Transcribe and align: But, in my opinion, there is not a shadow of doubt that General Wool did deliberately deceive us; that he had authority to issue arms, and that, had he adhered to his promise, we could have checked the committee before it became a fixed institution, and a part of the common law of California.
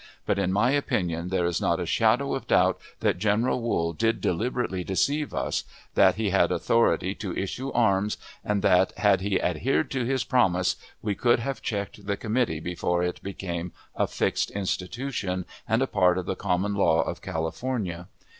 But, 0.25 0.39
in 0.39 0.51
my 0.51 0.71
opinion, 0.71 1.27
there 1.29 1.45
is 1.45 1.61
not 1.61 1.79
a 1.79 1.85
shadow 1.85 2.33
of 2.33 2.47
doubt 2.47 2.79
that 3.01 3.19
General 3.19 3.61
Wool 3.61 3.93
did 3.93 4.19
deliberately 4.19 4.83
deceive 4.83 5.31
us; 5.31 5.63
that 5.93 6.15
he 6.15 6.31
had 6.31 6.51
authority 6.51 7.13
to 7.13 7.37
issue 7.37 7.71
arms, 7.73 8.17
and 8.43 8.63
that, 8.63 8.93
had 8.97 9.21
he 9.21 9.39
adhered 9.39 9.91
to 9.91 10.03
his 10.03 10.23
promise, 10.23 10.75
we 11.03 11.13
could 11.13 11.37
have 11.37 11.61
checked 11.61 12.03
the 12.07 12.17
committee 12.17 12.59
before 12.59 13.03
it 13.03 13.21
became 13.21 13.73
a 13.95 14.07
fixed 14.07 14.49
institution, 14.49 15.45
and 15.69 15.83
a 15.83 15.85
part 15.87 16.17
of 16.17 16.25
the 16.25 16.35
common 16.35 16.73
law 16.73 17.03
of 17.03 17.21
California. 17.21 18.07